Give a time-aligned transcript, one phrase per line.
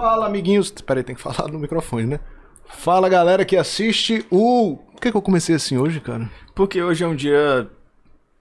[0.00, 0.70] Fala, amiguinhos.
[0.70, 2.20] Peraí, tem que falar no microfone, né?
[2.64, 4.78] Fala, galera que assiste o.
[4.92, 6.30] Por que, que eu comecei assim hoje, cara?
[6.54, 7.68] Porque hoje é um dia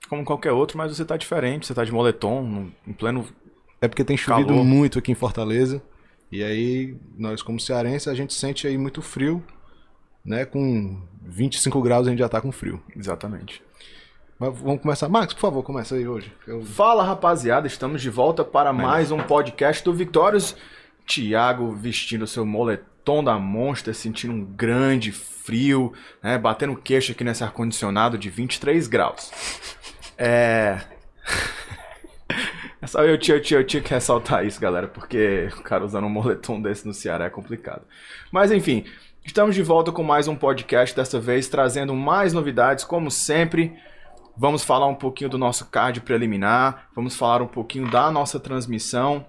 [0.10, 1.68] como qualquer outro, mas você tá diferente.
[1.68, 3.26] Você tá de moletom, em pleno.
[3.82, 4.64] É porque tem chovido Calor.
[4.64, 5.82] muito aqui em Fortaleza.
[6.32, 9.44] E aí, nós, como cearenses, a gente sente aí muito frio,
[10.24, 10.46] né?
[10.46, 12.82] Com 25 graus a gente já tá com frio.
[12.96, 13.62] Exatamente.
[14.40, 15.10] Mas vamos começar.
[15.10, 16.32] Max, por favor, começa aí hoje.
[16.48, 20.56] Eu- Fala rapaziada, estamos de volta para mais um podcast do Victórios.
[21.10, 25.92] Tiago vestindo seu moletom da Monster, sentindo um grande frio,
[26.22, 29.32] né, batendo queixo aqui nesse ar-condicionado de 23 graus.
[30.16, 30.80] É.
[32.80, 36.06] Essa eu tinha, eu, tinha, eu tinha que ressaltar isso, galera, porque o cara usando
[36.06, 37.82] um moletom desse no Ceará é complicado.
[38.32, 38.86] Mas enfim,
[39.26, 43.76] estamos de volta com mais um podcast, dessa vez trazendo mais novidades, como sempre.
[44.38, 49.26] Vamos falar um pouquinho do nosso card preliminar, vamos falar um pouquinho da nossa transmissão.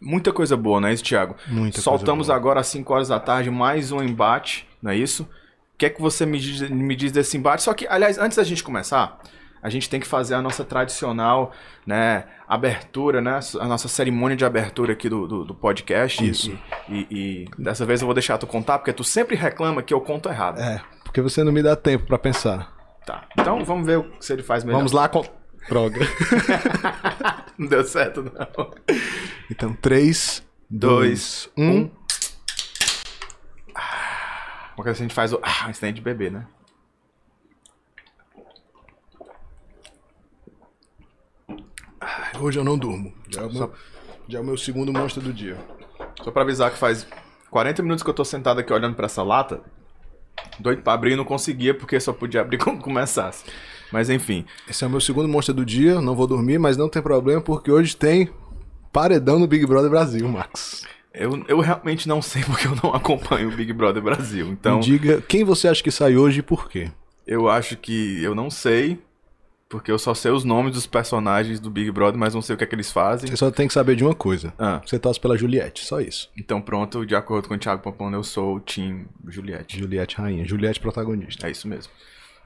[0.00, 1.34] Muita coisa boa, não é isso, Thiago?
[1.46, 5.22] Muita coisa Soltamos agora às 5 horas da tarde mais um embate, não é isso?
[5.22, 7.62] O que é que você me diz, me diz desse embate?
[7.62, 9.18] Só que, aliás, antes da gente começar,
[9.62, 11.52] a gente tem que fazer a nossa tradicional
[11.86, 13.38] né, abertura, né?
[13.60, 16.26] A nossa cerimônia de abertura aqui do, do, do podcast.
[16.26, 16.56] Isso.
[16.88, 19.92] E, e- e dessa vez eu vou deixar tu contar, porque tu sempre reclama que
[19.92, 20.60] eu conto errado.
[20.60, 22.74] É, porque você não me dá tempo pra pensar.
[23.04, 23.24] Tá.
[23.38, 24.78] Então vamos ver o- se ele faz melhor.
[24.78, 25.24] Vamos lá com.
[25.68, 26.00] Droga.
[27.58, 28.74] Não deu certo, não.
[29.50, 31.64] Então, 3, 2, 1.
[31.64, 31.90] um.
[34.76, 35.40] Porque assim a gente faz o.
[35.42, 36.46] Ah, isso tem de beber, né?
[42.38, 43.14] Hoje eu não durmo.
[43.30, 43.74] Já é o meu,
[44.28, 45.56] já é o meu segundo monstro do dia.
[46.22, 47.06] Só pra avisar que faz
[47.50, 49.62] 40 minutos que eu tô sentado aqui olhando pra essa lata.
[50.58, 53.44] Doido pra abrir e não conseguia porque só podia abrir quando começasse.
[53.92, 54.44] Mas enfim.
[54.68, 56.00] Esse é o meu segundo monstro do dia.
[56.00, 58.28] Não vou dormir, mas não tem problema, porque hoje tem
[58.92, 60.84] paredão no Big Brother Brasil, Max.
[61.14, 64.48] Eu, eu realmente não sei porque eu não acompanho o Big Brother Brasil.
[64.48, 66.90] Então, Me diga quem você acha que sai hoje e por quê.
[67.26, 68.98] eu acho que eu não sei.
[69.68, 72.56] Porque eu só sei os nomes dos personagens do Big Brother, mas não sei o
[72.56, 73.28] que é que eles fazem.
[73.28, 74.54] Você só tem que saber de uma coisa.
[74.56, 76.30] Ah, Você torce pela Juliette, só isso.
[76.38, 79.76] então pronto, de acordo com o Thiago Pampona, eu sou o Team Juliette.
[79.76, 81.48] Juliette rainha, Juliette protagonista.
[81.48, 81.90] É isso mesmo.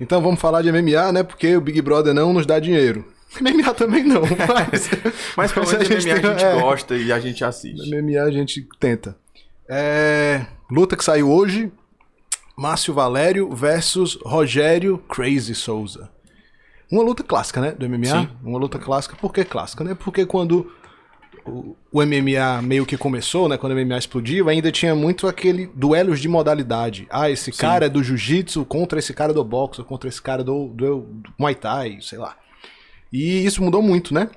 [0.00, 1.22] Então vamos falar de MMA, né?
[1.22, 3.04] Porque o Big Brother não nos dá dinheiro.
[3.40, 4.90] MMA também não, mas...
[5.36, 6.60] Mas pelo Mas a menos gente MMA a tem- gente é.
[6.60, 7.90] gosta e a gente assiste.
[7.94, 9.16] MMA a gente tenta.
[9.68, 11.70] É, Luta que saiu hoje:
[12.56, 16.10] Márcio Valério versus Rogério Crazy Souza.
[16.90, 17.70] Uma luta clássica, né?
[17.70, 18.06] Do MMA.
[18.06, 18.28] Sim.
[18.42, 19.14] Uma luta clássica.
[19.14, 19.94] Por que clássica, né?
[19.94, 20.72] Porque quando
[21.50, 23.56] o, o MMA meio que começou, né?
[23.56, 27.06] Quando o MMA explodiu, ainda tinha muito aquele duelos de modalidade.
[27.10, 30.44] Ah, esse cara é do jiu-jitsu contra esse cara do boxe, ou contra esse cara
[30.44, 32.36] do, do, do Muay Thai, sei lá.
[33.12, 34.30] E isso mudou muito, né?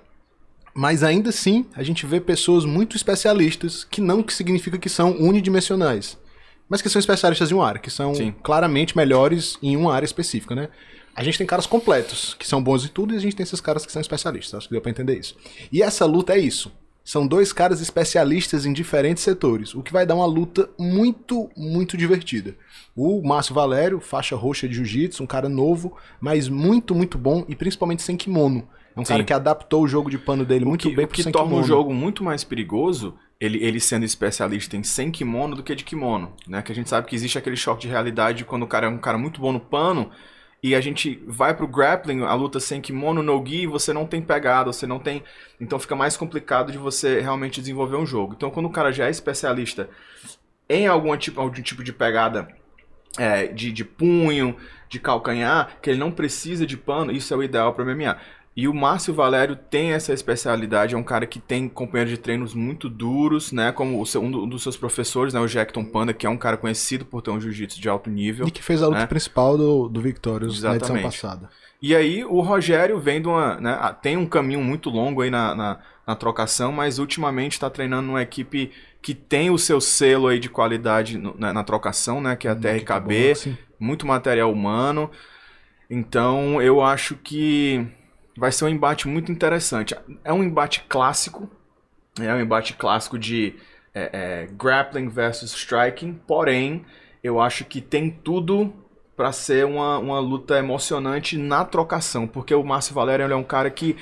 [0.74, 5.12] Mas ainda assim, a gente vê pessoas muito especialistas, que não que significa que são
[5.12, 6.18] unidimensionais,
[6.68, 8.34] mas que são especialistas em uma área, que são Sim.
[8.42, 10.70] claramente melhores em uma área específica, né?
[11.16, 13.62] A gente tem caras completos, que são bons em tudo, e a gente tem esses
[13.62, 14.56] caras que são especialistas.
[14.56, 15.36] Acho que deu pra entender isso.
[15.72, 16.72] E essa luta é isso.
[17.04, 21.98] São dois caras especialistas em diferentes setores, o que vai dar uma luta muito, muito
[21.98, 22.56] divertida.
[22.96, 27.56] O Márcio Valério, faixa roxa de jiu-jitsu, um cara novo, mas muito, muito bom, e
[27.56, 28.68] principalmente sem kimono.
[28.96, 29.14] É um Sim.
[29.14, 31.48] cara que adaptou o jogo de pano dele muito que, bem o pro que torna
[31.48, 31.64] kimono.
[31.64, 35.84] o jogo muito mais perigoso, ele, ele sendo especialista em sem kimono do que de
[35.84, 36.62] kimono, né?
[36.62, 39.00] Que a gente sabe que existe aquele choque de realidade quando o cara é um
[39.00, 40.12] cara muito bom no pano
[40.64, 44.22] e a gente vai pro grappling, a luta sem kimono, no gi, você não tem
[44.22, 45.22] pegada, você não tem...
[45.60, 48.34] Então fica mais complicado de você realmente desenvolver um jogo.
[48.38, 49.90] Então quando o cara já é especialista
[50.70, 52.48] em algum tipo, algum tipo de pegada
[53.18, 54.56] é, de, de punho,
[54.88, 58.18] de calcanhar, que ele não precisa de pano, isso é o ideal para MMA.
[58.56, 62.54] E o Márcio Valério tem essa especialidade, é um cara que tem companheiros de treinos
[62.54, 63.72] muito duros, né?
[63.72, 65.40] Como o seu- um do- dos seus professores, né?
[65.40, 68.48] O Jackton Panda, que é um cara conhecido por ter um jiu-jitsu de alto nível.
[68.48, 69.06] E que fez a luta né?
[69.08, 71.20] principal do, do Victorious na edição Exatamente.
[71.22, 71.50] passada.
[71.82, 73.60] E aí o Rogério vem de uma.
[73.60, 78.08] Né, tem um caminho muito longo aí na, na, na trocação, mas ultimamente está treinando
[78.08, 82.36] numa equipe que tem o seu selo aí de qualidade no- na, na trocação, né?
[82.36, 83.30] Que é a TRKB.
[83.30, 83.58] Boxing.
[83.80, 85.10] muito material humano.
[85.90, 87.86] Então eu acho que
[88.38, 89.96] vai ser um embate muito interessante.
[90.24, 91.50] É um embate clássico,
[92.20, 93.56] é um embate clássico de
[93.94, 96.86] é, é, grappling versus striking, porém
[97.24, 98.74] eu acho que tem tudo
[99.16, 103.70] para ser uma, uma luta emocionante na trocação, porque o Márcio Valério é um cara
[103.70, 103.96] que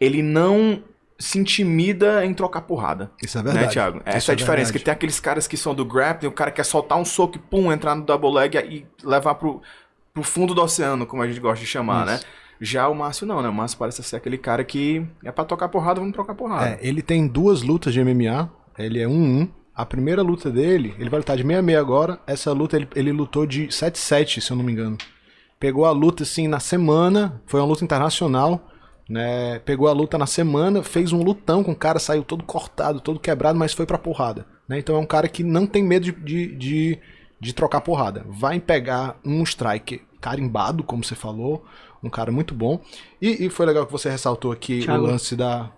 [0.00, 0.82] ele não
[1.18, 3.10] se intimida em trocar porrada.
[3.22, 3.66] Isso é verdade.
[3.66, 4.02] Né, Thiago?
[4.04, 4.64] Essa Isso é a diferença.
[4.64, 4.78] verdade.
[4.78, 7.38] Que tem aqueles caras que são do grappling, o cara quer soltar um soco e
[7.38, 9.62] pum, entrar no double leg e levar pro,
[10.12, 12.26] pro fundo do oceano, como a gente gosta de chamar, Isso.
[12.26, 12.32] né?
[12.60, 13.48] Já o Márcio não, né?
[13.48, 16.70] O Márcio parece ser aquele cara que é pra tocar porrada, vamos trocar porrada.
[16.70, 18.50] É, ele tem duas lutas de MMA.
[18.78, 19.48] Ele é 1-1.
[19.74, 22.18] a primeira luta dele, ele vai lutar de 66 agora.
[22.26, 24.96] Essa luta ele, ele lutou de 7-7, se eu não me engano.
[25.58, 28.68] Pegou a luta assim na semana, foi uma luta internacional,
[29.08, 29.58] né?
[29.60, 33.20] Pegou a luta na semana, fez um lutão com o cara, saiu todo cortado, todo
[33.20, 34.46] quebrado, mas foi pra porrada.
[34.68, 34.78] Né?
[34.78, 36.98] Então é um cara que não tem medo de, de, de,
[37.40, 38.24] de trocar porrada.
[38.28, 41.64] Vai pegar um strike carimbado, como você falou,
[42.02, 42.80] um cara muito bom.
[43.20, 45.04] E, e foi legal que você ressaltou aqui Thiago.
[45.04, 45.70] o lance da.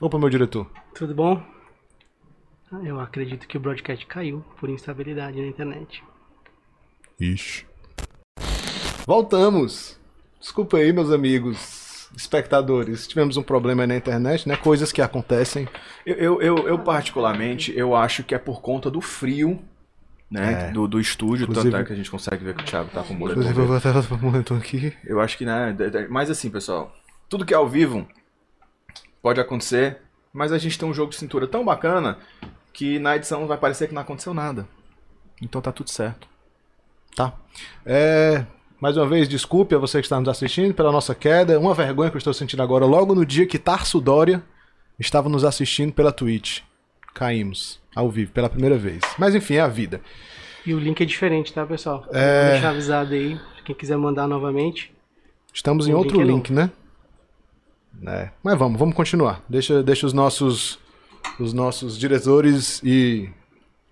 [0.00, 0.70] Opa, meu diretor.
[0.94, 1.42] Tudo bom?
[2.70, 6.02] Ah, Eu acredito que o broadcast caiu por instabilidade na internet.
[7.20, 7.66] Ixi.
[9.06, 9.98] Voltamos.
[10.38, 13.06] Desculpa aí, meus amigos espectadores.
[13.06, 14.56] Tivemos um problema aí na internet, né?
[14.56, 15.68] Coisas que acontecem.
[16.04, 19.58] Eu, eu, eu, eu, particularmente, eu acho que é por conta do frio,
[20.30, 20.68] né?
[20.68, 20.72] É.
[20.72, 23.02] Do, do estúdio, Inclusive- tanto é que a gente consegue ver que o Thiago tá
[23.02, 24.92] com o boletom Inclusive, eu vou até um momento aqui.
[25.04, 25.74] Eu acho que, né?
[26.10, 26.94] Mas assim, pessoal,
[27.28, 28.06] tudo que é ao vivo
[29.22, 29.98] pode acontecer,
[30.32, 32.18] mas a gente tem um jogo de cintura tão bacana
[32.72, 34.68] que na edição vai parecer que não aconteceu nada.
[35.40, 36.28] Então tá tudo certo.
[37.16, 37.32] Tá.
[37.84, 38.44] É,
[38.80, 41.58] mais uma vez, desculpe a você que está nos assistindo pela nossa queda.
[41.58, 44.42] Uma vergonha que eu estou sentindo agora, logo no dia que Tarso Dória
[44.98, 46.60] estava nos assistindo pela Twitch.
[47.18, 49.00] Caímos, ao vivo, pela primeira vez.
[49.18, 50.00] Mas enfim, é a vida.
[50.64, 52.06] E o link é diferente, tá, pessoal?
[52.12, 52.42] É.
[52.42, 54.92] Vou deixar avisado aí, quem quiser mandar novamente.
[55.52, 56.70] Estamos em outro link é link, né?
[58.06, 58.30] É.
[58.40, 59.42] Mas vamos, vamos continuar.
[59.48, 60.78] Deixa, deixa os nossos
[61.40, 63.28] os nossos diretores e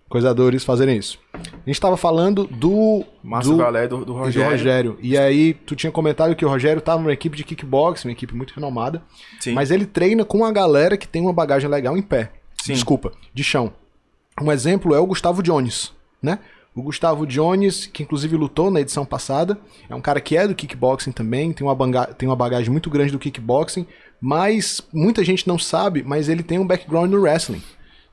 [0.09, 1.19] coisadores fazerem isso.
[1.35, 4.51] A gente estava falando do Márcio do, Galé do, do e do Rogério.
[4.51, 4.99] Rogério.
[5.03, 8.37] E aí, tu tinha comentado que o Rogério estava numa equipe de kickboxing, uma equipe
[8.37, 9.03] muito renomada.
[9.41, 9.53] Sim.
[9.53, 12.31] Mas ele treina com a galera que tem uma bagagem legal em pé.
[12.63, 12.73] Sim.
[12.75, 13.73] Desculpa, de chão.
[14.41, 15.93] Um exemplo é o Gustavo Jones,
[16.23, 16.39] né?
[16.75, 19.59] O Gustavo Jones, que inclusive lutou na edição passada,
[19.89, 22.91] é um cara que é do kickboxing também, tem uma, banga- tem uma bagagem muito
[22.91, 23.87] grande do kickboxing,
[24.21, 27.63] mas muita gente não sabe, mas ele tem um background no wrestling.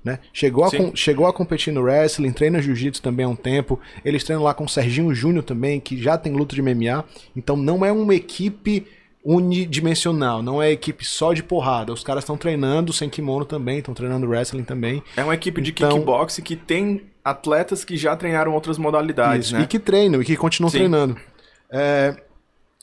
[0.01, 0.19] Né?
[0.31, 3.79] Chegou, a com- chegou a competir no wrestling, treina jiu-jitsu também há um tempo.
[4.03, 7.03] Eles treinam lá com o Serginho Júnior também, que já tem luta de MMA.
[7.35, 8.85] Então não é uma equipe
[9.23, 11.93] unidimensional, não é equipe só de porrada.
[11.93, 15.01] Os caras estão treinando sem kimono também, estão treinando wrestling também.
[15.15, 19.55] É uma equipe de Então- kickboxing que tem atletas que já treinaram outras modalidades, Isso,
[19.55, 19.63] né?
[19.63, 20.77] E que treinam, e que continuam Sim.
[20.79, 21.17] treinando.
[21.71, 22.15] É,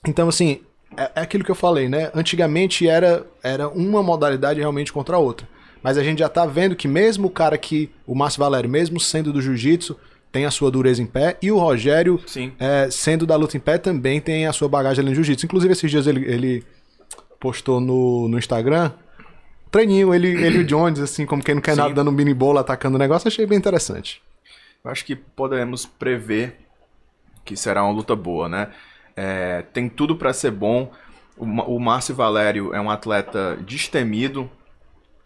[0.06, 0.60] então, assim,
[0.96, 2.10] é, é aquilo que eu falei, né?
[2.14, 5.46] Antigamente era, era uma modalidade realmente contra a outra.
[5.82, 8.98] Mas a gente já tá vendo que mesmo o cara que, o Márcio Valério, mesmo
[9.00, 9.96] sendo do jiu-jitsu,
[10.32, 12.52] tem a sua dureza em pé, e o Rogério, Sim.
[12.58, 15.46] é, sendo da luta em pé, também tem a sua bagagem ali no jiu-jitsu.
[15.46, 16.64] Inclusive, esses dias ele, ele
[17.38, 18.92] postou no, no Instagram.
[19.70, 21.78] Treininho, ele, ele e o Jones, assim, como quem não quer Sim.
[21.78, 24.22] nada, dando um mini bolo, atacando o negócio, achei bem interessante.
[24.84, 26.56] Eu acho que podemos prever
[27.44, 28.68] que será uma luta boa, né?
[29.16, 30.90] É, tem tudo pra ser bom.
[31.36, 34.50] O, o Márcio Valério é um atleta destemido,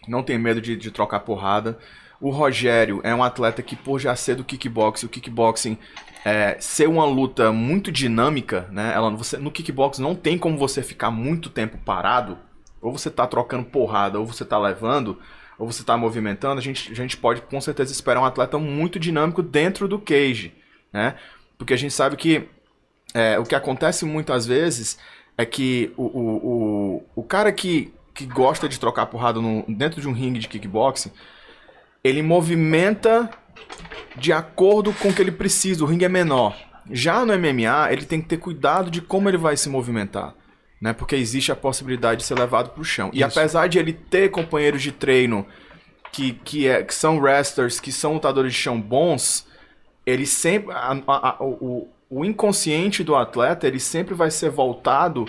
[0.09, 1.79] não tem medo de, de trocar porrada.
[2.21, 5.77] O Rogério é um atleta que, por já ser do kickboxing, o kickboxing
[6.25, 8.93] é, ser uma luta muito dinâmica, né?
[8.95, 12.39] Ela, você, no kickboxing não tem como você ficar muito tempo parado.
[12.81, 15.19] Ou você tá trocando porrada, ou você tá levando,
[15.59, 16.59] ou você tá movimentando.
[16.59, 20.53] A gente, a gente pode com certeza esperar um atleta muito dinâmico dentro do cage,
[20.93, 21.15] né?
[21.57, 22.47] Porque a gente sabe que
[23.15, 24.99] é, o que acontece muitas vezes
[25.37, 26.37] é que o, o,
[26.97, 30.49] o, o cara que, que gosta de trocar porrada no- dentro de um ringue de
[30.49, 31.11] kickboxing,
[32.05, 33.29] ele movimenta
[34.17, 36.57] de acordo com o que ele precisa, o ringue é menor.
[36.91, 40.35] Já no MMA, ele tem que ter cuidado de como ele vai se movimentar,
[40.81, 40.93] né?
[40.93, 43.11] Porque existe a possibilidade de ser levado para o chão.
[43.13, 43.27] E Isso.
[43.39, 45.47] apesar de ele ter companheiros de treino
[46.13, 49.47] que, que, é, que são wrestlers, que são lutadores de chão bons,
[50.05, 50.73] ele sempre.
[50.75, 55.27] a- a- a- o, o inconsciente do atleta ele sempre vai ser voltado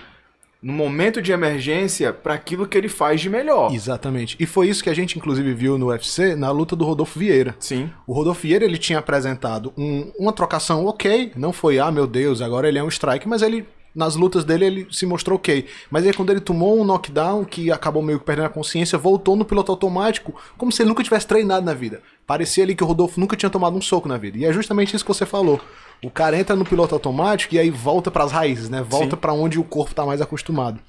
[0.62, 3.74] no momento de emergência para aquilo que ele faz de melhor.
[3.74, 4.36] Exatamente.
[4.40, 7.56] E foi isso que a gente, inclusive, viu no UFC na luta do Rodolfo Vieira.
[7.60, 7.90] Sim.
[8.08, 12.42] O Rodolfo Vieira ele tinha apresentado um- uma trocação ok, não foi, ah meu Deus,
[12.42, 15.66] agora ele é um strike, mas ele, nas lutas dele, ele se mostrou ok.
[15.92, 19.36] Mas aí quando ele tomou um knockdown, que acabou meio que perdendo a consciência, voltou
[19.36, 22.02] no piloto automático, como se ele nunca tivesse treinado na vida.
[22.26, 24.38] Parecia ali que o Rodolfo nunca tinha tomado um soco na vida.
[24.38, 25.62] E é justamente isso que você falou.
[26.06, 28.82] O cara entra no piloto automático e aí volta pras raízes, né?
[28.82, 30.80] Volta pra onde o corpo tá mais acostumado.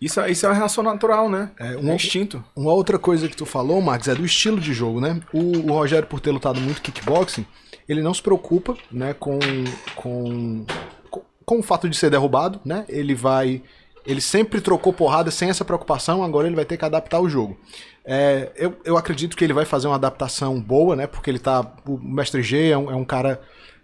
[0.00, 1.50] Isso, é- isso é uma reação natural, né?
[1.58, 2.44] É, É, um- instinto.
[2.54, 5.20] Uma outra coisa que tu falou, Max, é do estilo de jogo, né?
[5.32, 7.46] O, o Rogério, por ter lutado muito kickboxing,
[7.88, 9.38] ele não se preocupa, né, com,
[9.96, 10.64] com,
[11.10, 12.84] com, com o fato de ser derrubado, né?
[12.88, 13.62] Ele vai.
[14.06, 17.56] Ele sempre trocou porrada sem essa preocupação, agora ele vai ter que adaptar o jogo.
[18.04, 21.06] É, eu, eu acredito que ele vai fazer uma adaptação boa, né?
[21.06, 21.72] Porque ele tá.
[21.86, 23.40] O Mestre G é um, é um cara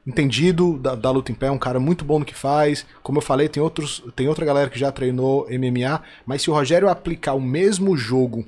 [0.07, 2.87] entendido da, da luta em pé, um cara muito bom no que faz.
[3.03, 6.55] Como eu falei, tem, outros, tem outra galera que já treinou MMA, mas se o
[6.55, 8.45] Rogério aplicar o mesmo jogo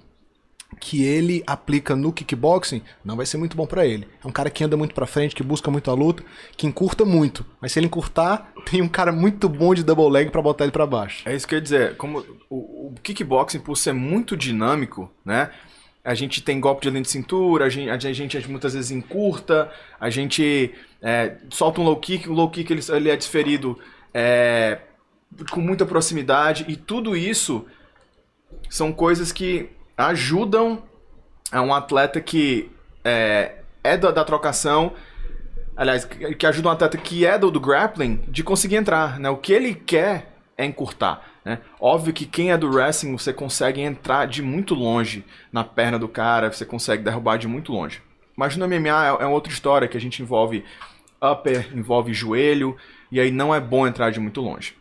[0.81, 4.09] que ele aplica no kickboxing, não vai ser muito bom pra ele.
[4.25, 6.25] É um cara que anda muito pra frente, que busca muito a luta,
[6.57, 7.45] que encurta muito.
[7.61, 10.73] Mas se ele encurtar, tem um cara muito bom de double leg pra botar ele
[10.73, 11.29] pra baixo.
[11.29, 11.97] É isso que eu ia dizer.
[11.97, 15.51] Como o, o kickboxing, por ser muito dinâmico, né?
[16.05, 18.75] A gente tem golpe de linha de cintura, a gente, a gente, a gente muitas
[18.75, 23.17] vezes encurta, a gente é, solta um low kick, o low kick ele, ele é
[23.17, 23.79] desferido
[24.13, 24.81] é,
[25.51, 27.67] com muita proximidade, e tudo isso
[28.69, 30.83] são coisas que ajudam
[31.51, 32.71] a um atleta que
[33.05, 34.95] é, é da, da trocação,
[35.77, 39.29] aliás, que, ajuda um atleta que é do, do grappling de conseguir entrar, né?
[39.31, 41.32] O que ele quer é encurtar.
[41.45, 41.59] Né?
[41.81, 46.09] Óbvio que quem é do wrestling você consegue entrar de muito longe na perna do
[46.09, 48.01] cara, você consegue derrubar de muito longe.
[48.37, 50.65] Mas no MMA é, é outra história que a gente envolve
[51.23, 52.77] upper, envolve joelho,
[53.11, 54.75] e aí não é bom entrar de muito longe.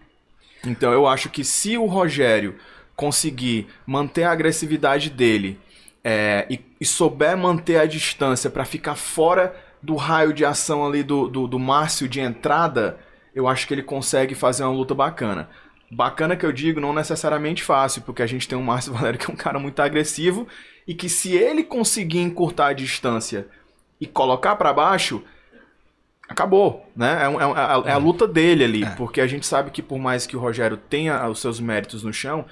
[0.66, 2.56] Então eu acho que se o Rogério
[2.96, 5.60] conseguir manter a agressividade dele
[6.04, 11.04] é, e, e, souber manter a distância para ficar fora do raio de ação ali
[11.04, 13.00] do, do, do Márcio de entrada,
[13.34, 15.50] eu acho que ele consegue fazer uma luta bacana.
[15.94, 19.30] Bacana que eu digo, não necessariamente fácil, porque a gente tem um Márcio Valério que
[19.30, 20.48] é um cara muito agressivo
[20.88, 23.48] e que se ele conseguir encurtar a distância
[24.00, 25.22] e colocar para baixo,
[26.28, 27.20] acabou, né?
[27.22, 28.90] É, é, é, a luta dele ali, é.
[28.92, 32.14] porque a gente sabe que por mais que o Rogério tenha os seus méritos no
[32.14, 32.46] chão,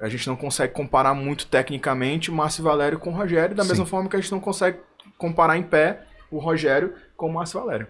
[0.00, 3.70] a gente não consegue comparar muito tecnicamente o Márcio Valério com o Rogério, da Sim.
[3.70, 4.78] mesma forma que a gente não consegue
[5.18, 7.88] comparar em pé o Rogério com o Márcio Valério.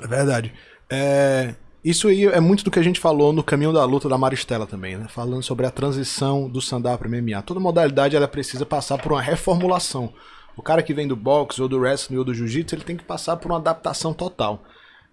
[0.00, 0.52] É verdade.
[0.88, 1.54] É,
[1.84, 4.66] isso aí é muito do que a gente falou no caminho da luta da Maristela
[4.66, 5.06] também, né?
[5.08, 7.42] Falando sobre a transição do sandá para MMA.
[7.42, 10.12] Toda modalidade ela precisa passar por uma reformulação.
[10.56, 13.04] O cara que vem do boxe ou do wrestling ou do jiu-jitsu, ele tem que
[13.04, 14.62] passar por uma adaptação total.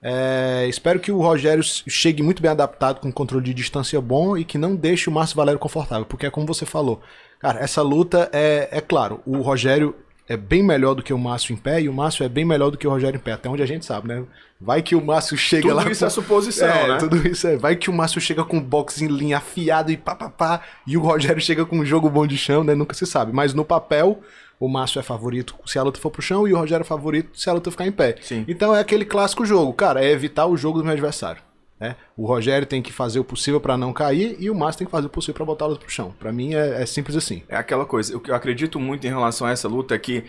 [0.02, 4.44] É, espero que o Rogério chegue muito bem adaptado com controle de distância bom e
[4.44, 7.02] que não deixe o Márcio Valério confortável, porque é como você falou.
[7.40, 9.96] Cara, essa luta é, é claro, o Rogério
[10.28, 12.70] é bem melhor do que o Márcio em pé e o Márcio é bem melhor
[12.70, 14.24] do que o Rogério em pé, até onde a gente sabe, né?
[14.60, 15.84] Vai que o Márcio chega tudo lá.
[15.84, 16.06] Tudo isso com...
[16.06, 16.98] é suposição, é, né?
[16.98, 17.56] Tudo isso é.
[17.56, 20.98] Vai que o Márcio chega com boxe em linha afiado e pá, pá, pá e
[20.98, 22.74] o Rogério chega com um jogo bom de chão, né?
[22.74, 23.32] Nunca se sabe.
[23.32, 24.20] Mas no papel,
[24.60, 27.40] o Márcio é favorito se a luta for pro chão e o Rogério é favorito
[27.40, 28.16] se a luta ficar em pé.
[28.22, 28.44] Sim.
[28.48, 31.42] Então é aquele clássico jogo, cara, é evitar o jogo do meu adversário.
[31.80, 31.96] Né?
[32.16, 34.92] O Rogério tem que fazer o possível para não cair e o Márcio tem que
[34.92, 36.14] fazer o possível para botar a luta pro chão.
[36.18, 37.44] Para mim é, é, simples assim.
[37.48, 40.24] É aquela coisa, o que eu acredito muito em relação a essa luta é que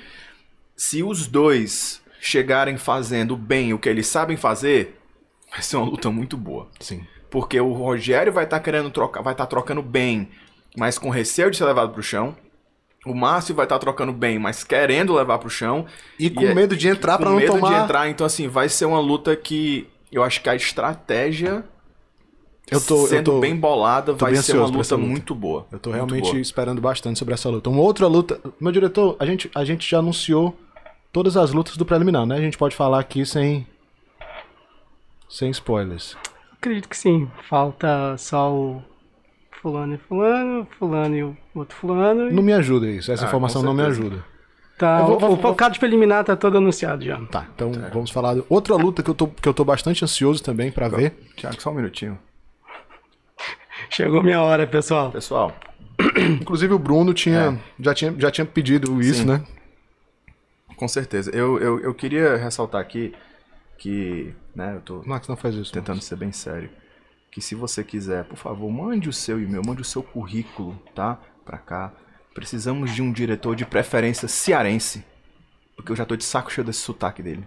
[0.77, 5.01] se os dois chegarem fazendo bem o que eles sabem fazer,
[5.51, 6.69] vai ser uma luta muito boa.
[6.81, 7.05] Sim.
[7.31, 10.29] Porque o Rogério vai estar tá querendo trocar, vai estar tá trocando bem,
[10.77, 12.37] mas com receio de ser levado pro chão.
[13.07, 15.87] O Márcio vai estar tá trocando bem, mas querendo levar pro chão.
[16.19, 17.61] E com e é medo de entrar para não tomar...
[17.61, 20.55] Com medo de entrar, então assim, vai ser uma luta que eu acho que a
[20.55, 21.65] estratégia
[22.71, 25.67] eu tô, sendo eu tô, bem bolada, vai ser uma luta, luta, muito boa.
[25.73, 27.71] Eu tô realmente esperando bastante sobre essa luta.
[27.71, 28.41] Uma outra luta...
[28.61, 30.55] Meu diretor, a gente, a gente já anunciou
[31.13, 32.37] todas as lutas do preliminar, né?
[32.37, 33.67] A gente pode falar aqui sem...
[35.29, 36.17] Sem spoilers.
[36.55, 37.31] Acredito que sim.
[37.49, 38.83] Falta só o
[39.61, 42.31] fulano e fulano, fulano e o outro fulano.
[42.31, 42.33] E...
[42.33, 44.25] Não me ajuda isso, essa ah, informação não me ajuda.
[44.79, 45.53] Tá, vou, o, vou...
[45.53, 47.21] o card preliminar tá todo anunciado já.
[47.27, 47.91] Tá, então é.
[47.91, 50.89] vamos falar de outra luta que eu tô, que eu tô bastante ansioso também para
[50.89, 51.15] ver.
[51.37, 52.19] Tiago, só um minutinho.
[53.91, 55.11] Chegou minha hora, pessoal.
[55.11, 55.53] Pessoal.
[56.41, 57.83] Inclusive o Bruno tinha, é.
[57.83, 59.27] já, tinha, já tinha pedido isso, Sim.
[59.27, 59.45] né?
[60.79, 61.31] Com certeza.
[61.35, 63.13] Eu, eu, eu queria ressaltar aqui
[63.77, 66.07] que, né, eu tô Max, não faz isso, tentando Max.
[66.07, 66.71] ser bem sério
[67.31, 71.19] que se você quiser, por favor, mande o seu e-mail, mande o seu currículo, tá?
[71.45, 71.93] Pra cá.
[72.35, 75.05] Precisamos de um diretor de preferência cearense,
[75.77, 77.47] porque eu já tô de saco cheio desse sotaque dele,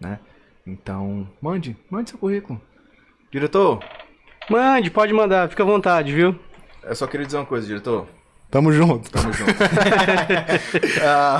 [0.00, 0.18] né?
[0.66, 2.60] Então, mande, mande seu currículo.
[3.30, 3.82] Diretor?
[4.48, 6.38] Mande, pode mandar, fica à vontade, viu?
[6.82, 8.06] Eu só queria dizer uma coisa, diretor.
[8.54, 9.10] Tamo junto.
[9.10, 9.50] Tamo junto.
[9.50, 9.56] uh,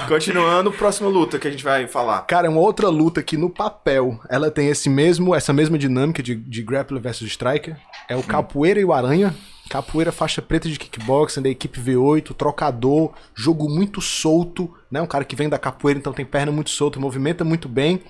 [0.10, 2.22] continuando, próxima luta que a gente vai falar.
[2.22, 6.20] Cara, é uma outra luta que no papel ela tem esse mesmo, essa mesma dinâmica
[6.20, 7.76] de, de grappler versus striker.
[8.08, 8.22] É o.
[8.24, 9.32] Capoeira e o Aranha.
[9.70, 15.00] Capoeira faixa preta de kickboxing da equipe V8, trocador, jogo muito solto, né?
[15.00, 18.02] Um cara que vem da capoeira, então tem perna muito solta, movimenta muito bem.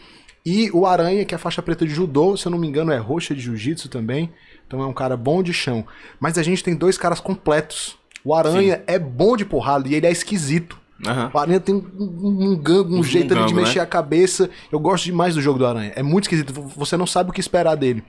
[0.46, 2.96] E o Aranha, que é faixa preta de judô, se eu não me engano, é
[2.96, 4.32] roxa de jiu-jitsu também.
[4.66, 5.86] Então é um cara bom de chão.
[6.18, 8.82] Mas a gente tem dois caras completos o Aranha Sim.
[8.86, 10.78] é bom de porrada e ele é esquisito.
[11.06, 11.30] Uhum.
[11.32, 13.84] O Aranha tem um, um, um, um jeito um de mexer né?
[13.84, 14.48] a cabeça.
[14.72, 15.92] Eu gosto demais do jogo do Aranha.
[15.94, 16.52] É muito esquisito.
[16.52, 18.02] Você não sabe o que esperar dele.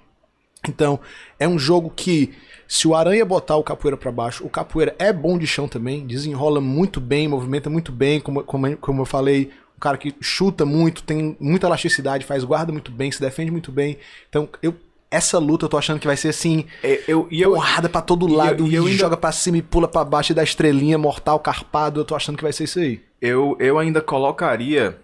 [0.68, 1.00] Então,
[1.40, 2.34] é um jogo que,
[2.68, 6.08] se o Aranha botar o capoeira para baixo, o capoeira é bom de chão também,
[6.08, 10.66] desenrola muito bem, movimenta muito bem, como, como, como eu falei, um cara que chuta
[10.66, 13.98] muito, tem muita elasticidade, faz guarda muito bem, se defende muito bem.
[14.30, 14.74] Então, eu
[15.16, 16.66] essa luta eu tô achando que vai ser assim.
[16.84, 18.68] É, eu, eu, porrada pra todo lado.
[18.68, 19.00] E, eu, e, ainda...
[19.00, 22.00] joga pra cima e pula pra baixo e dá estrelinha, mortal, carpado.
[22.00, 23.02] Eu tô achando que vai ser isso aí.
[23.22, 25.00] eu, eu ainda colocaria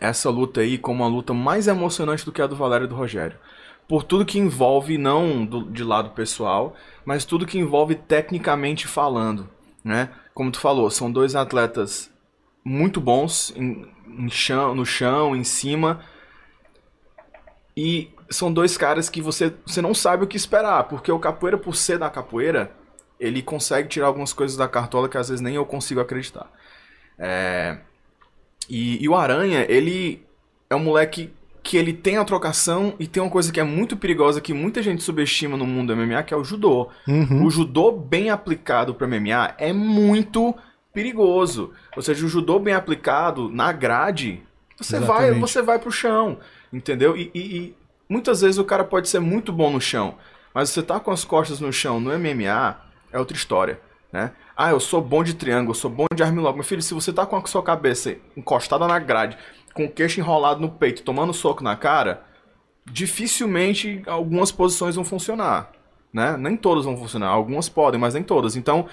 [0.00, 2.94] essa luta aí como uma luta mais emocionante do que a do Valério e do
[2.94, 3.36] Rogério.
[3.86, 6.74] Por tudo que envolve, não do, de lado pessoal,
[7.04, 9.48] mas tudo que envolve tecnicamente falando,
[9.84, 10.10] né?
[10.32, 12.10] Como tu falou, são dois atletas
[12.64, 16.00] muito bons em, em chão, no chão, em cima,
[17.76, 21.58] e são dois caras que você, você não sabe o que esperar, porque o capoeira,
[21.58, 22.70] por ser da capoeira,
[23.18, 26.50] ele consegue tirar algumas coisas da cartola que às vezes nem eu consigo acreditar.
[27.18, 27.78] É...
[28.68, 30.24] E, e, o Aranha, ele
[30.70, 31.32] é um moleque
[31.62, 34.80] que ele tem a trocação e tem uma coisa que é muito perigosa que muita
[34.80, 36.88] gente subestima no mundo do MMA, que é o judô.
[37.06, 37.44] Uhum.
[37.44, 40.54] O judô bem aplicado para MMA é muito
[40.94, 41.72] perigoso.
[41.96, 44.40] Ou seja, o judô bem aplicado na grade,
[44.76, 46.38] você vai, você vai pro chão,
[46.72, 47.16] entendeu?
[47.16, 47.76] E, e, e,
[48.10, 50.16] muitas vezes o cara pode ser muito bom no chão,
[50.52, 52.76] mas você tá com as costas no chão no MMA
[53.12, 53.80] é outra história,
[54.12, 54.32] né?
[54.56, 56.54] Ah, eu sou bom de triângulo, eu sou bom de armlock.
[56.54, 59.38] Meu filho, se você tá com a sua cabeça encostada na grade,
[59.72, 62.24] com o queixo enrolado no peito, tomando soco na cara,
[62.84, 65.70] dificilmente algumas posições vão funcionar,
[66.12, 66.36] né?
[66.36, 68.56] Nem todas vão funcionar, algumas podem, mas nem todas.
[68.56, 68.86] Então,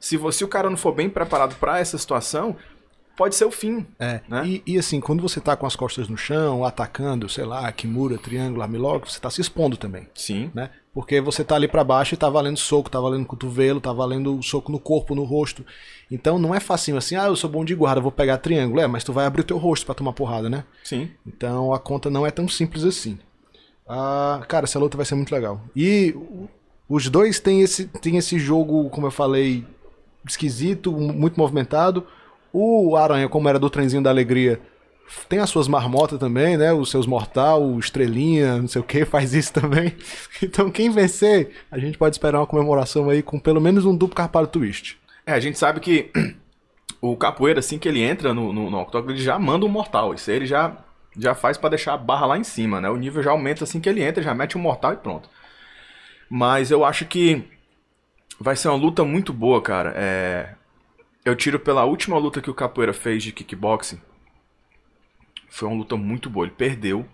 [0.00, 2.56] se você o cara não for bem preparado para essa situação,
[3.16, 3.86] pode ser o fim.
[3.98, 4.20] É.
[4.28, 4.46] Né?
[4.46, 8.18] E, e, assim, quando você tá com as costas no chão, atacando, sei lá, Kimura,
[8.18, 10.08] triângulo, armlock, você tá se expondo também.
[10.14, 10.50] Sim.
[10.54, 10.70] Né?
[10.94, 14.42] Porque você tá ali para baixo e tá valendo soco, tá valendo cotovelo, tá valendo
[14.42, 15.64] soco no corpo, no rosto.
[16.10, 18.80] Então não é facinho assim, ah, eu sou bom de guarda, vou pegar triângulo.
[18.80, 20.64] É, mas tu vai abrir o teu rosto para tomar porrada, né?
[20.84, 21.10] Sim.
[21.26, 23.18] Então a conta não é tão simples assim.
[23.88, 25.62] Ah, cara, essa luta vai ser muito legal.
[25.74, 26.14] E
[26.88, 29.66] os dois têm esse, têm esse jogo, como eu falei,
[30.26, 32.06] esquisito, muito movimentado.
[32.52, 34.60] O Aranha, como era do trenzinho da alegria,
[35.28, 36.72] tem as suas marmotas também, né?
[36.72, 39.94] Os seus mortal, estrelinha, não sei o que, faz isso também.
[40.42, 44.16] Então quem vencer, a gente pode esperar uma comemoração aí com pelo menos um duplo
[44.16, 44.98] carpado twist.
[45.26, 46.10] É, a gente sabe que
[47.00, 50.14] o capoeira, assim que ele entra no, no, no octógono, ele já manda um mortal.
[50.14, 50.76] Isso aí ele já,
[51.16, 52.90] já faz para deixar a barra lá em cima, né?
[52.90, 55.28] O nível já aumenta assim que ele entra, já mete um mortal e pronto.
[56.28, 57.44] Mas eu acho que
[58.40, 59.92] vai ser uma luta muito boa, cara.
[59.96, 60.54] É...
[61.24, 64.00] Eu tiro pela última luta que o Capoeira fez de kickboxing.
[65.48, 66.46] Foi uma luta muito boa.
[66.46, 67.06] Ele perdeu,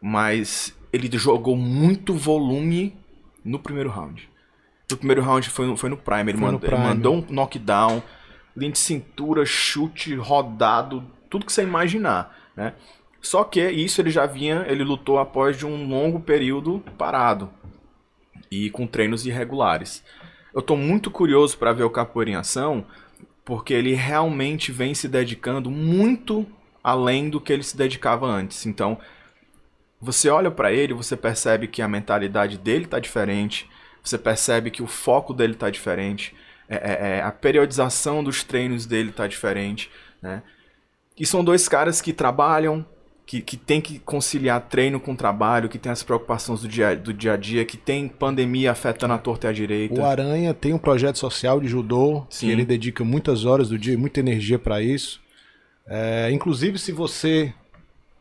[0.00, 2.96] mas ele jogou muito volume
[3.44, 4.28] no primeiro round.
[4.90, 6.30] No primeiro round foi no, foi no Prime.
[6.30, 6.88] Ele, Foi no manda- ele Prime.
[6.88, 8.02] mandou um knockdown,
[8.56, 12.74] linha de cintura, chute, rodado, tudo que você imaginar, né?
[13.20, 17.50] Só que isso ele já vinha, ele lutou após de um longo período parado
[18.48, 20.04] e com treinos irregulares.
[20.54, 22.86] Eu tô muito curioso para ver o Capoeira em ação,
[23.46, 26.44] porque ele realmente vem se dedicando muito
[26.82, 28.66] além do que ele se dedicava antes.
[28.66, 28.98] Então,
[30.00, 33.70] você olha para ele, você percebe que a mentalidade dele tá diferente,
[34.02, 36.34] você percebe que o foco dele tá diferente,
[36.68, 40.42] é, é- é, a periodização dos treinos dele tá diferente, né?
[41.18, 42.84] E são dois caras que trabalham,
[43.26, 47.12] que, que tem que conciliar treino com trabalho, que tem as preocupações do dia, do
[47.12, 50.00] dia a dia, que tem pandemia afetando a torta e a direita.
[50.00, 52.46] O Aranha tem um projeto social de judô, Sim.
[52.46, 55.20] que ele dedica muitas horas do dia e muita energia para isso.
[55.88, 57.52] É, inclusive, se você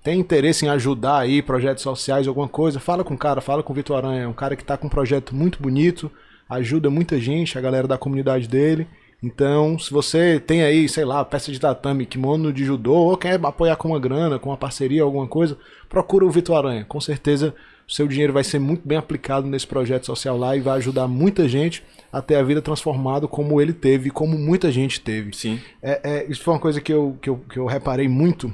[0.03, 3.73] tem interesse em ajudar aí projetos sociais, alguma coisa, fala com o cara, fala com
[3.73, 4.23] o Vitor Aranha.
[4.23, 6.11] É um cara que tá com um projeto muito bonito,
[6.49, 8.87] ajuda muita gente, a galera da comunidade dele.
[9.23, 13.39] Então, se você tem aí, sei lá, peça de tatame, kimono de judô, ou quer
[13.43, 15.57] apoiar com uma grana, com uma parceria, alguma coisa,
[15.89, 16.85] procura o Vitor Aranha.
[16.85, 17.55] Com certeza,
[17.87, 21.07] o seu dinheiro vai ser muito bem aplicado nesse projeto social lá e vai ajudar
[21.07, 25.35] muita gente a ter a vida transformada como ele teve, como muita gente teve.
[25.35, 28.53] Sim, É, é, isso foi uma coisa que eu, que eu, que eu reparei muito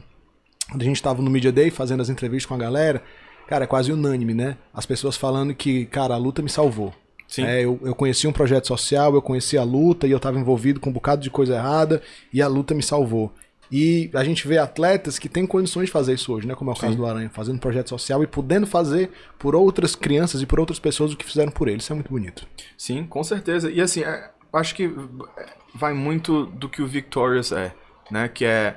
[0.69, 3.04] quando a gente tava no Media Day fazendo as entrevistas com a galera.
[3.47, 4.58] Cara, é quase unânime, né?
[4.74, 6.93] As pessoas falando que, cara, a luta me salvou.
[7.39, 10.80] É, eu, eu conheci um projeto social, eu conheci a luta e eu tava envolvido
[10.80, 12.02] com um bocado de coisa errada
[12.34, 13.32] e a luta me salvou.
[13.72, 16.54] E a gente vê atletas que têm condições de fazer isso hoje, né?
[16.54, 16.98] Como é o caso Sim.
[16.98, 21.13] do Aranha, fazendo projeto social e podendo fazer por outras crianças e por outras pessoas
[21.13, 21.78] o que fizeram por ele.
[21.78, 22.46] Isso é muito bonito.
[22.78, 23.72] Sim, com certeza.
[23.72, 24.94] E assim, é, acho que
[25.74, 27.74] vai muito do que o Victorious é,
[28.10, 28.28] né?
[28.28, 28.76] Que é.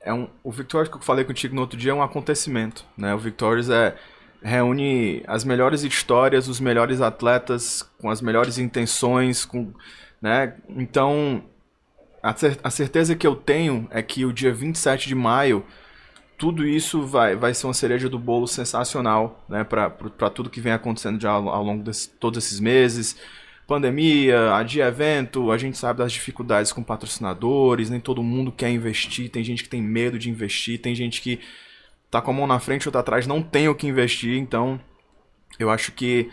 [0.00, 3.12] é um, o Victorious que eu falei contigo no outro dia é um acontecimento, né?
[3.12, 3.96] O Victorious é
[4.44, 9.72] reúne as melhores histórias, os melhores atletas com as melhores intenções, com,
[10.20, 10.54] né?
[10.68, 11.42] Então,
[12.22, 15.64] a, cer- a certeza que eu tenho é que o dia 27 de maio
[16.36, 20.72] tudo isso vai, vai ser uma cereja do bolo sensacional, né, para tudo que vem
[20.72, 23.16] acontecendo já ao, ao longo de todos esses meses.
[23.66, 29.30] Pandemia, adia evento, a gente sabe das dificuldades com patrocinadores, nem todo mundo quer investir,
[29.30, 31.40] tem gente que tem medo de investir, tem gente que
[32.14, 34.80] tá com a mão na frente ou tá atrás, não tem o que investir, então
[35.58, 36.30] eu acho que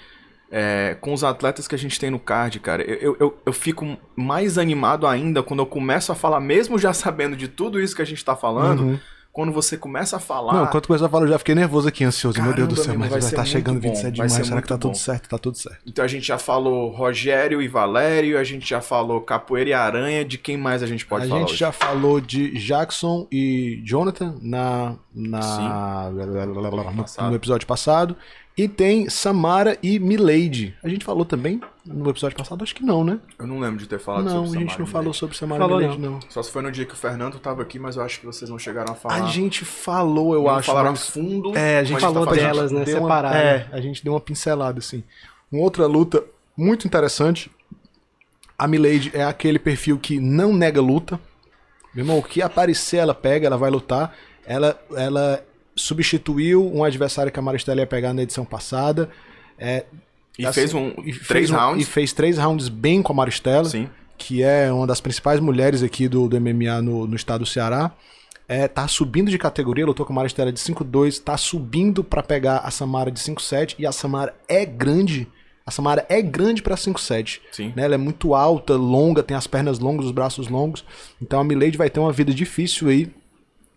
[0.52, 3.98] é, com os atletas que a gente tem no card, cara, eu, eu, eu fico
[4.16, 8.02] mais animado ainda quando eu começo a falar, mesmo já sabendo de tudo isso que
[8.02, 9.00] a gente tá falando, Uhum.
[9.32, 10.54] Quando você começa a falar.
[10.54, 12.42] Não, quando começou a falar, eu já fiquei nervoso aqui, ansioso.
[12.42, 14.32] Meu Deus do Caramba, céu, mas vai estar chegando muito bom, 27 vai demais.
[14.34, 14.98] ser Será que tá muito tudo bom.
[15.00, 15.30] certo?
[15.30, 15.80] Tá tudo certo.
[15.86, 20.26] Então a gente já falou Rogério e Valério, a gente já falou Capoeira e Aranha,
[20.26, 21.60] de quem mais a gente pode a falar gente hoje?
[21.60, 28.16] já falou de Jackson e Jonathan na, na no episódio passado.
[28.64, 30.76] E tem Samara e Milady.
[30.84, 32.64] A gente falou também no episódio passado?
[32.64, 33.20] Acho que não, né?
[33.40, 35.18] Eu não lembro de ter falado não, a sobre gente Samara não e falou Milady.
[35.20, 36.20] sobre Samara Falou e Milady, não.
[36.30, 38.50] Só se foi no dia que o Fernando tava aqui, mas eu acho que vocês
[38.52, 39.16] não chegaram a falar.
[39.16, 40.68] A gente falou, eu não acho.
[40.68, 41.58] falaram a mas- fundo.
[41.58, 43.36] É, a gente mas falou tá delas, né, deu uma- separado.
[43.36, 45.04] É, a gente deu uma pincelada, assim.
[45.52, 46.24] Uma outra luta
[46.56, 47.50] muito interessante.
[48.58, 51.20] A Milady é aquele perfil que não nega luta.
[51.96, 54.14] Meu irmão, o que aparecer, ela pega, ela vai lutar.
[54.46, 55.44] Ela, ela
[55.82, 59.10] substituiu um adversário que a Maristela ia pegar na edição passada.
[59.58, 59.86] É,
[60.40, 61.88] E assim, fez um e três fez um- rounds.
[61.88, 63.90] E fez três rounds bem com a Maristela Sim.
[64.18, 67.92] que é uma das principais mulheres aqui do, do MMA no, no estado do Ceará.
[68.48, 72.58] É, tá subindo de categoria, lutou com a Maristela de 5'2, tá subindo pra pegar
[72.58, 75.28] a Samara de 5'7 e a Samara é grande.
[75.66, 77.40] A Samara é grande pra 5'7.
[77.52, 77.72] Sim.
[77.76, 77.84] Né?
[77.86, 80.84] Ela é muito alta, longa, tem as pernas longas, os braços longos.
[81.22, 83.10] Então a Milady vai ter uma vida difícil aí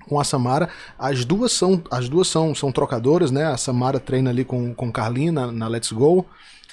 [0.09, 0.69] com a Samara.
[0.99, 3.47] As duas são, as duas são, são trocadoras, né?
[3.47, 6.27] A Samara treina ali com, com Carlin na, na Let's Go.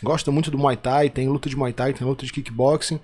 [0.04, 3.00] Gosta muito do Muay Thai, tem luta de Muay Thai, tem luta de kickboxing.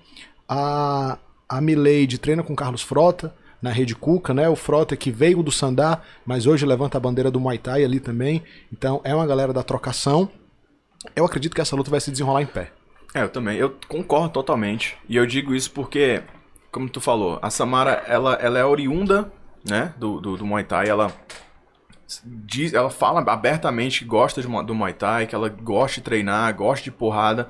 [0.48, 4.48] A, a Milady treina com Carlos Frota na Rede Cuca, né?
[4.48, 8.00] O Frota que veio do Sandá, mas hoje levanta a bandeira do Muay Thai ali
[8.00, 8.42] também.
[8.72, 10.28] Então é uma galera da trocação.
[11.14, 12.72] Eu acredito que essa luta vai se desenrolar em pé.
[13.14, 13.56] É, eu também.
[13.58, 14.96] Eu concordo totalmente.
[15.08, 16.22] E eu digo isso porque,
[16.70, 19.32] como tu falou, a Samara, ela, ela é oriunda,
[19.68, 20.88] né, do, do, do Muay Thai.
[20.88, 21.12] Ela
[22.24, 26.54] diz, ela fala abertamente que gosta de, do Muay Thai, que ela gosta de treinar,
[26.54, 27.48] gosta de porrada.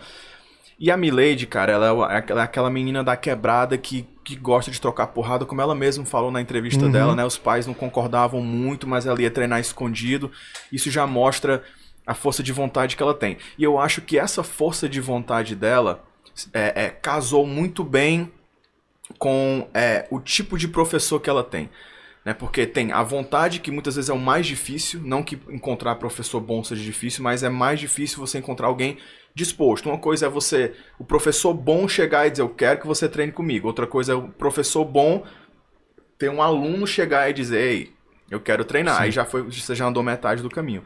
[0.80, 4.36] E a Milady, cara, ela é o- é aquela- aquela menina da quebrada que, que
[4.36, 6.90] gosta de trocar porrada, como ela mesma falou na entrevista Uhum.
[6.92, 7.24] dela, né?
[7.24, 10.30] Os pais não concordavam muito, mas ela ia treinar escondido.
[10.72, 11.64] Isso já mostra
[12.06, 13.38] a força de vontade que ela tem.
[13.58, 16.04] E eu acho que essa força de vontade dela
[16.52, 18.30] é, é, casou muito bem
[19.18, 21.68] com é, o tipo de professor que ela tem.
[22.28, 22.34] Né?
[22.34, 26.42] Porque tem a vontade, que muitas vezes é o mais difícil, não que encontrar professor
[26.42, 28.98] bom seja difícil, mas é mais difícil você encontrar alguém
[29.34, 29.88] disposto.
[29.88, 33.32] Uma coisa é você, o professor bom chegar e dizer, eu quero que você treine
[33.32, 33.66] comigo.
[33.66, 35.24] Outra coisa é o professor bom
[36.18, 37.92] ter um aluno chegar e dizer, ei,
[38.30, 39.00] eu quero treinar.
[39.00, 40.84] Aí já foi, você já andou metade do caminho.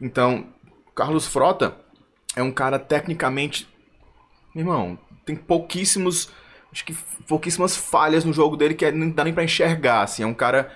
[0.00, 0.46] Então,
[0.94, 1.76] Carlos Frota
[2.36, 3.66] é um cara tecnicamente
[4.54, 6.30] Irmão, tem pouquíssimos.
[6.70, 6.94] Acho que
[7.26, 10.02] pouquíssimas falhas no jogo dele que é- não dá nem pra enxergar.
[10.02, 10.70] Assim, é um cara.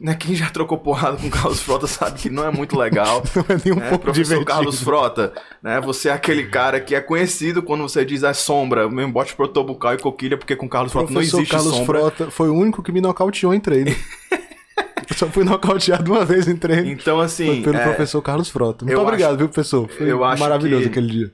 [0.00, 3.20] Né, quem já trocou porrada com o Carlos Frota sabe que não é muito legal.
[3.34, 3.88] Não é nem um né?
[3.88, 4.44] pouco Professor divertido.
[4.46, 5.80] Carlos Frota, né?
[5.80, 9.94] Você é aquele cara que é conhecido quando você diz a sombra, mesmo bote protobucal
[9.94, 11.98] e coquilha, porque com Carlos Frota não professor existe Carlos sombra.
[12.00, 13.90] Frota foi o único que me nocauteou em treino.
[15.10, 16.86] Eu só fui nocauteado uma vez em treino.
[16.90, 18.84] Então, assim, foi pelo é, professor Carlos Frota.
[18.84, 19.88] Muito obrigado, acho- viu, professor?
[19.88, 21.32] Foi eu acho maravilhoso que- aquele dia.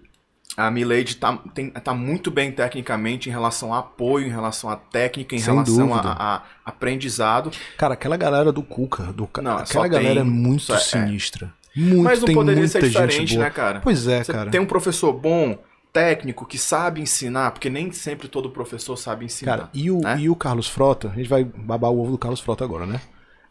[0.56, 4.76] A Milady tá, tem- tá muito bem tecnicamente em relação a apoio, em relação a
[4.76, 6.00] técnica, em Sem relação a,
[6.36, 7.50] a- aprendizado.
[7.76, 11.52] Cara, aquela galera do Cuca, do, Não, aquela galera tem- é muito só é- sinistra.
[11.76, 13.80] Muito, Mas não poderia muita ser diferente, né, cara?
[13.80, 14.48] Pois é, Você cara.
[14.50, 15.58] tem um professor bom,
[15.92, 19.56] técnico, que sabe ensinar, porque nem sempre todo professor sabe ensinar.
[19.58, 20.16] Cara, e o, né?
[20.20, 23.00] e o Carlos Frota, a gente vai babar o ovo do Carlos Frota agora, né?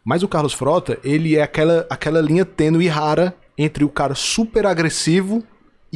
[0.04, 4.14] Mas o Carlos Frota, ele é aquela, aquela linha tênue e rara entre o cara
[4.14, 5.42] super agressivo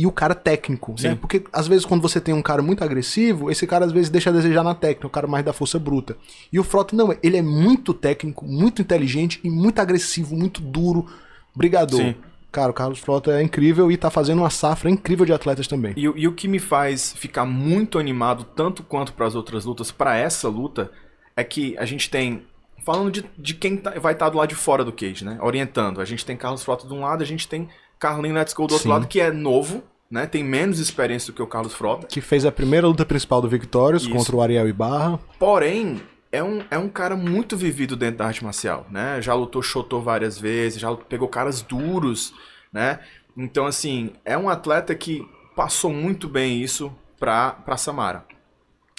[0.01, 1.11] e o cara técnico, né?
[1.11, 1.17] Sim.
[1.17, 4.31] Porque às vezes quando você tem um cara muito agressivo, esse cara às vezes deixa
[4.31, 6.17] a desejar na técnica, o cara mais da força bruta.
[6.53, 11.07] E o Frota não, ele é muito técnico, muito inteligente e muito agressivo, muito duro,
[11.55, 12.01] brigador.
[12.01, 12.15] Sim.
[12.51, 15.93] Cara, o Carlos Frota é incrível e tá fazendo uma safra incrível de atletas também.
[15.97, 19.67] E, o- e o que me faz ficar muito animado, tanto quanto para as outras
[19.67, 20.91] lutas, para essa luta,
[21.37, 22.43] é que a gente tem.
[22.85, 25.37] Falando de, de quem tá- vai estar do lado de fora do cage, né?
[25.43, 26.01] Orientando.
[26.01, 28.73] A gente tem Carlos Frota de um lado, a gente tem Carlin Let's Go do
[28.73, 28.89] outro Sim.
[28.89, 30.27] lado, que é novo, né?
[30.27, 32.07] Tem menos experiência do que o Carlos Frota.
[32.07, 34.13] Que fez a primeira luta principal do Victorious Isso.
[34.13, 35.19] contra o Ariel Ibarra.
[35.39, 39.21] Porém, é um, é um cara muito vivido dentro da arte marcial, né?
[39.21, 42.35] Já lutou Shoto várias vezes, já pegou caras duros,
[42.73, 43.01] né?
[43.37, 48.25] Então, assim, é um atleta que passou muito bem isso pra, pra Samara.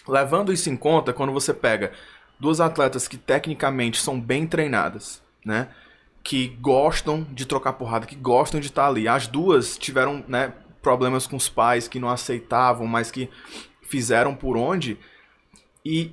[0.08, 1.92] Levando isso em conta, quando você pega
[2.40, 5.70] duas atletas que tecnicamente são bem treinadas, né?
[6.24, 9.08] Que gostam de trocar porrada, que gostam de estar ali.
[9.08, 13.30] As duas tiveram, né, problemas com os pais que não aceitavam, mas que
[13.82, 14.98] fizeram por onde.
[15.86, 16.12] E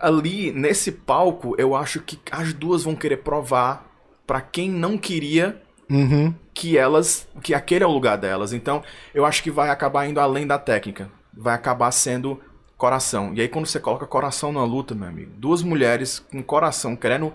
[0.00, 3.86] ali, nesse palco, eu acho que as duas vão querer provar
[4.26, 6.34] pra quem não queria Uhum.
[6.54, 8.52] que elas, que aquele é o lugar delas.
[8.52, 8.82] Então,
[9.14, 11.10] eu acho que vai acabar indo além da técnica.
[11.36, 12.40] Vai acabar sendo
[12.78, 13.32] coração.
[13.34, 17.32] E aí quando você coloca coração na luta, meu amigo, duas mulheres com coração querendo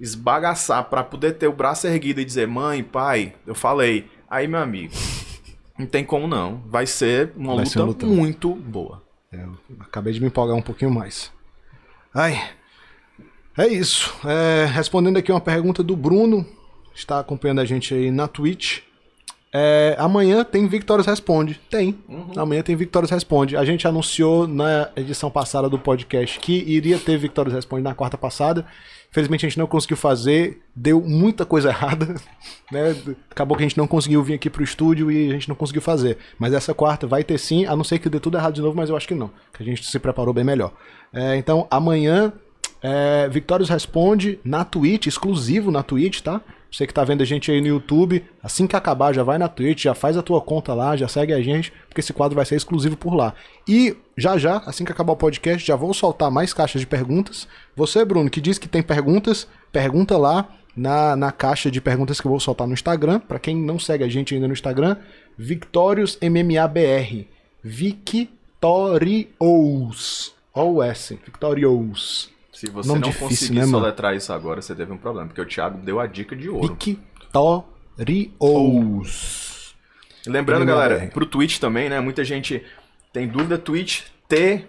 [0.00, 4.06] esbagaçar pra poder ter o braço erguido e dizer: "Mãe, pai, eu falei".
[4.30, 4.92] Aí, meu amigo,
[5.78, 6.62] não tem como não.
[6.66, 8.06] Vai ser uma Vai luta ser uma luta.
[8.06, 9.02] muito boa.
[9.32, 9.44] É,
[9.80, 11.30] acabei de me empolgar um pouquinho mais.
[12.14, 12.40] Ai.
[13.56, 14.14] É isso.
[14.24, 16.46] É, respondendo aqui uma pergunta do Bruno,
[16.94, 18.80] está acompanhando a gente aí na Twitch.
[19.52, 21.58] É, amanhã tem Victórias Responde.
[21.70, 21.98] Tem.
[22.36, 23.56] Amanhã tem Victórias Responde.
[23.56, 28.16] A gente anunciou na edição passada do podcast que iria ter Victórias Responde na quarta
[28.18, 28.64] passada.
[29.10, 32.14] Infelizmente a gente não conseguiu fazer, deu muita coisa errada,
[32.70, 32.96] né?
[33.30, 35.82] Acabou que a gente não conseguiu vir aqui pro estúdio e a gente não conseguiu
[35.82, 36.18] fazer.
[36.38, 38.76] Mas essa quarta vai ter sim, a não ser que dê tudo errado de novo,
[38.76, 40.72] mas eu acho que não, que a gente se preparou bem melhor.
[41.12, 42.32] É, então amanhã
[42.82, 43.28] é,
[43.68, 46.40] Responde na Twitch, exclusivo na Twitch, tá?
[46.70, 49.48] Você que tá vendo a gente aí no YouTube, assim que acabar, já vai na
[49.48, 52.44] Twitch, já faz a tua conta lá, já segue a gente, porque esse quadro vai
[52.44, 53.32] ser exclusivo por lá.
[53.66, 57.48] E já já, assim que acabar o podcast, já vou soltar mais caixas de perguntas.
[57.74, 62.26] Você, Bruno, que diz que tem perguntas, pergunta lá na, na caixa de perguntas que
[62.26, 63.18] eu vou soltar no Instagram.
[63.20, 64.96] Pra quem não segue a gente ainda no Instagram,
[65.36, 67.26] Victorious MMABR.
[67.64, 69.24] Victorious.
[70.54, 72.30] Ó o S, Victorious.
[72.58, 75.40] Se você Nome não difícil, conseguir né, soletrar isso agora, você teve um problema, porque
[75.40, 76.76] o Thiago deu a dica de ouro.
[77.96, 79.76] Victorious.
[80.26, 82.00] Lembrando, galera, pro Twitch também, né?
[82.00, 82.64] Muita gente
[83.12, 83.58] tem dúvida.
[83.58, 84.68] Twitch, T-W-I-T-C-H.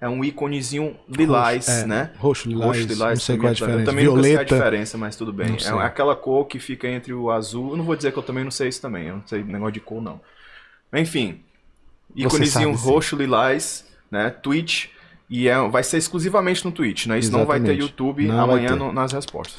[0.00, 2.10] É um íconezinho lilás, Roxo, é, né?
[2.18, 3.18] roxo, lilás, Roxo, lilás.
[3.20, 3.84] não sei qual é a diferença.
[3.84, 4.56] também nunca sei a Violeta.
[4.56, 5.56] diferença, mas tudo bem.
[5.70, 5.80] Não.
[5.80, 7.70] É aquela cor que fica entre o azul.
[7.70, 9.06] Eu não vou dizer que eu também não sei isso também.
[9.06, 10.20] Eu não sei negócio de cor, não.
[10.92, 11.44] Enfim.
[12.16, 13.84] Íconezinho roxo, lilás,
[14.14, 14.30] né?
[14.30, 14.86] Twitch.
[15.28, 17.18] E é, vai ser exclusivamente no Twitch, né?
[17.18, 17.74] Isso não vai ter.
[17.76, 18.74] YouTube Não amanhã ter.
[18.76, 19.58] no- nas respostas.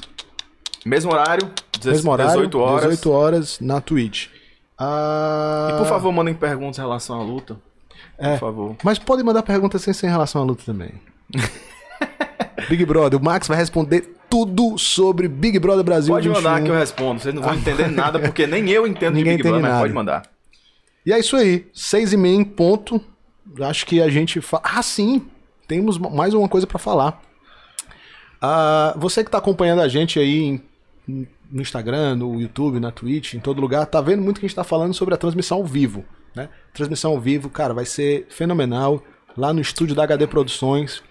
[0.86, 2.82] Mesmo horário, 18 Mesmo horário, 18 horas.
[2.84, 4.28] 18 horas na Twitch.
[4.78, 7.58] Ah, E por favor, mandem perguntas em relação à luta.
[8.18, 8.34] É.
[8.34, 8.76] Por favor.
[8.84, 10.92] Mas pode mandar perguntas sem ser em relação à luta também.
[12.70, 16.42] Big Brother, o Max vai responder tudo sobre Big Brother Brasil Pode 21.
[16.42, 17.20] mandar que eu respondo.
[17.20, 19.72] Vocês não vão entender nada, porque nem eu entendo de Ninguém Big Brother, entende mas
[19.72, 19.82] nada.
[19.84, 20.24] pode mandar.
[21.06, 23.00] E é isso aí, seis e meia em ponto.
[23.62, 24.42] Acho que a gente.
[24.42, 24.60] Fa...
[24.64, 25.28] Ah, sim!
[25.68, 27.22] Temos mais uma coisa pra falar.
[28.42, 30.60] Ah, você que tá acompanhando a gente aí
[31.08, 34.50] em- no Instagram, no YouTube, na Twitch, em todo lugar, tá vendo muito que a
[34.50, 36.04] gente tá falando sobre a transmissão ao vivo,
[36.36, 36.50] né?
[36.74, 39.02] Transmissão ao vivo, cara, vai ser fenomenal.
[39.38, 41.04] Lá no estúdio da HD Produções.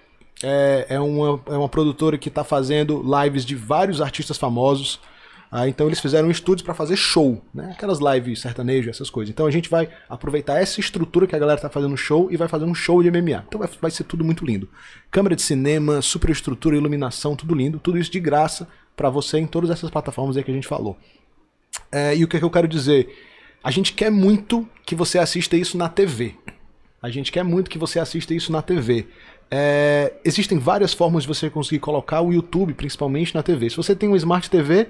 [0.43, 5.01] É, é, uma, é uma produtora que tá fazendo lives de vários artistas famosos.
[5.57, 7.71] Ah, então eles fizeram um estúdio para fazer show, né?
[7.77, 9.33] Aquelas lives sertanejo, essas coisas.
[9.33, 12.49] Então a gente vai aproveitar essa estrutura que a galera tá fazendo show e vai
[12.49, 13.45] fazer um show de MMA.
[13.47, 14.69] Então vai, vai ser tudo muito lindo.
[15.13, 19.71] Câmera de cinema, superestrutura, iluminação, tudo lindo, tudo isso de graça para você em todas
[19.71, 20.99] essas plataformas aí que a gente falou.
[21.93, 23.17] É, e o que, é que eu quero dizer?
[23.63, 26.35] A gente quer muito que você assista isso na TV.
[27.01, 29.07] A gente quer muito que você assista isso na TV.
[29.49, 33.71] É, existem várias formas de você conseguir colocar o YouTube, principalmente, na TV.
[33.71, 34.89] Se você tem um Smart TV,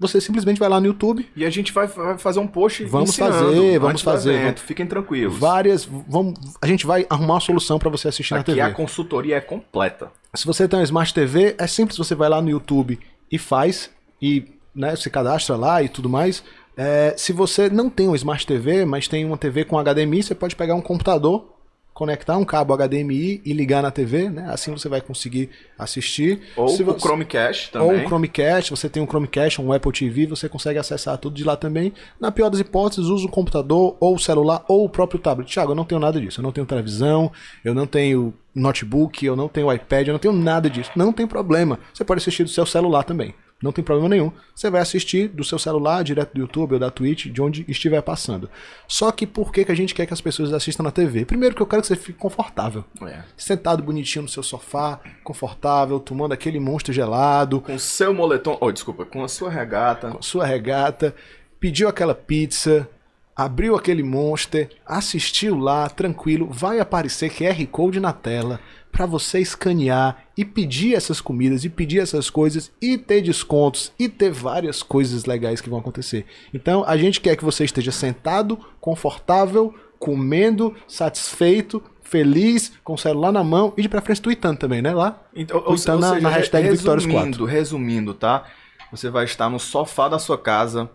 [0.00, 3.14] você simplesmente vai lá no YouTube, E a gente vai, vai fazer um post Vamos
[3.14, 4.60] fazer, vamos fazer, evento.
[4.62, 5.38] Fiquem tranquilos.
[5.38, 5.84] várias.
[5.84, 8.62] Vamos, a gente vai arrumar uma solução para você assistir na Aqui TV.
[8.62, 10.10] a consultoria é completa.
[10.34, 12.98] Se você tem uma Smart TV, é simples, você vai lá no YouTube
[13.30, 13.90] e faz,
[14.22, 16.42] e né, se cadastra lá e tudo mais.
[16.76, 20.34] É, se você não tem uma Smart TV, mas tem uma TV com HDMI, você
[20.34, 21.59] pode pegar um computador,
[22.00, 24.46] conectar um cabo HDMI e ligar na TV, né?
[24.48, 26.40] Assim você vai conseguir assistir.
[26.56, 26.98] Ou se o você...
[26.98, 28.00] Chromecast Ou também.
[28.00, 31.56] um Chromecast, você tem um Chromecast, um Apple TV, você consegue acessar tudo de lá
[31.56, 31.92] também.
[32.18, 35.50] Na pior das hipóteses, usa o computador, ou o celular, ou o próprio tablet.
[35.50, 36.40] Tiago, eu não tenho nada disso.
[36.40, 37.30] Eu não tenho televisão,
[37.62, 40.90] eu não tenho notebook, eu não tenho iPad, eu não tenho nada disso.
[40.96, 41.78] Não tem problema.
[41.92, 43.34] Você pode assistir do seu celular também.
[43.62, 44.32] Não tem problema nenhum.
[44.54, 48.00] Você vai assistir do seu celular, direto do YouTube ou da Twitch, de onde estiver
[48.00, 48.48] passando.
[48.88, 51.26] Só que por que, que a gente quer que as pessoas assistam na TV?
[51.26, 52.84] Primeiro que eu quero que você fique confortável.
[53.02, 53.22] É.
[53.36, 58.56] Sentado bonitinho no seu sofá, confortável, tomando aquele monstro gelado, Com o seu moletom.
[58.60, 60.16] Oh, desculpa, com a sua regata.
[60.20, 61.14] sua regata,
[61.58, 62.88] pediu aquela pizza,
[63.36, 68.58] abriu aquele monster, assistiu lá, tranquilo, vai aparecer QR Code na tela
[68.92, 74.08] para você escanear e pedir essas comidas e pedir essas coisas e ter descontos e
[74.08, 76.26] ter várias coisas legais que vão acontecer.
[76.52, 83.30] Então, a gente quer que você esteja sentado, confortável, comendo, satisfeito, feliz, com o celular
[83.32, 84.92] na mão e de preferência tweetando também, né?
[84.92, 85.22] Lá.
[85.34, 87.44] Então, Tweetando na- na hashtag Vitórias 4.
[87.44, 88.44] resumindo, resumindo, tá?
[88.90, 90.90] Você vai estar no sofá da sua casa,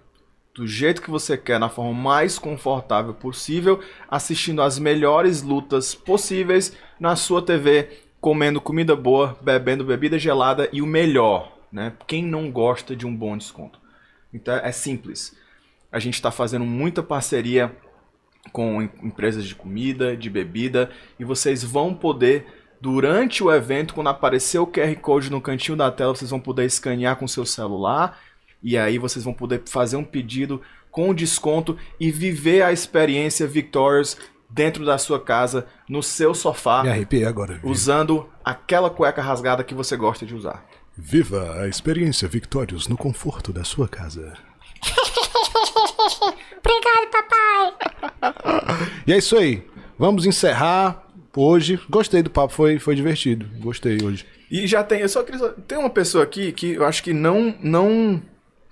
[0.53, 3.79] do jeito que você quer, na forma mais confortável possível,
[4.09, 10.81] assistindo as melhores lutas possíveis na sua TV, comendo comida boa, bebendo bebida gelada e
[10.81, 11.93] o melhor, né?
[12.07, 13.79] Quem não gosta de um bom desconto?
[14.33, 15.35] Então é simples.
[15.91, 17.75] A gente está fazendo muita parceria
[18.51, 22.45] com empresas de comida, de bebida, e vocês vão poder,
[22.79, 26.65] durante o evento, quando aparecer o QR Code no cantinho da tela, vocês vão poder
[26.65, 28.19] escanear com seu celular,
[28.61, 34.17] e aí vocês vão poder fazer um pedido com desconto e viver a experiência Victorious
[34.55, 36.81] dentro da sua casa, no seu sofá.
[36.81, 37.55] Me arrepiei agora.
[37.55, 37.69] Viu?
[37.69, 40.65] Usando aquela cueca rasgada que você gosta de usar.
[40.97, 44.33] Viva a experiência Victorious no conforto da sua casa.
[46.57, 47.73] Obrigado, papai.
[49.05, 49.67] e é isso aí.
[49.99, 51.03] Vamos encerrar
[51.35, 51.77] hoje.
[51.89, 53.45] Gostei do papo, foi, foi divertido.
[53.59, 54.25] Gostei hoje.
[54.49, 55.49] E já tem, eu só queria.
[55.67, 58.21] Tem uma pessoa aqui que eu acho que não, não